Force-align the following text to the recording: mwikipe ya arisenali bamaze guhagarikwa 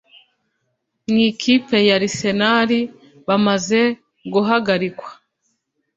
mwikipe 1.09 1.77
ya 1.87 1.93
arisenali 1.97 2.79
bamaze 3.27 3.79
guhagarikwa 4.33 5.09